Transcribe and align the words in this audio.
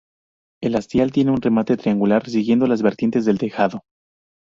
El 0.63 0.75
hastial 0.77 1.11
tiene 1.11 1.35
remate 1.39 1.77
triangular, 1.77 2.27
siguiendo 2.27 2.65
las 2.65 2.81
vertientes 2.81 3.23
del 3.23 3.37
tejado. 3.37 3.83